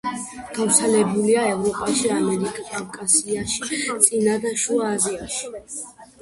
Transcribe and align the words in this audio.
გავრცელებულია 0.53 1.43
ევროპაში, 1.49 2.09
ამიერკავკასიაში, 2.15 3.79
წინა 4.07 4.39
და 4.47 4.55
შუა 4.65 4.89
აზიაში. 4.97 5.55